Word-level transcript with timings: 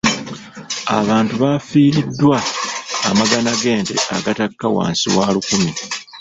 Abantu 0.99 1.33
bafiiriddwa 1.43 2.37
amagana 3.09 3.51
g'ente 3.61 3.93
agatakka 4.17 4.65
wansi 4.75 5.07
wa 5.15 5.25
lukumi. 5.33 5.71